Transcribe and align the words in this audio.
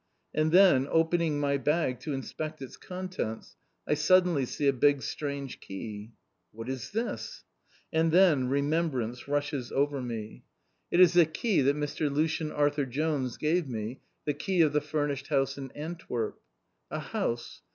And 0.33 0.51
then, 0.51 0.87
opening 0.89 1.39
my 1.39 1.57
bag 1.57 1.99
to 1.99 2.11
inspect 2.13 2.59
its 2.59 2.75
contents, 2.75 3.55
I 3.87 3.93
suddenly 3.93 4.45
see 4.47 4.67
a 4.67 4.73
big 4.73 5.03
strange 5.03 5.59
key. 5.59 6.13
What 6.51 6.67
is 6.69 6.89
this? 6.89 7.43
And 7.93 8.11
then 8.11 8.47
remembrance 8.49 9.27
rushes 9.27 9.71
over 9.71 10.01
me. 10.01 10.43
It 10.89 11.01
is 11.01 11.13
the 11.13 11.27
key 11.27 11.61
that 11.61 11.75
Mr. 11.75 12.11
Lucien 12.11 12.51
Arthur 12.51 12.87
Jones 12.87 13.37
gave 13.37 13.69
me, 13.69 13.99
the 14.25 14.33
key 14.33 14.61
of 14.61 14.73
the 14.73 14.81
furnished 14.81 15.27
house 15.27 15.55
in 15.55 15.69
Antwerp. 15.73 16.41
A 16.89 16.97
house! 16.97 17.61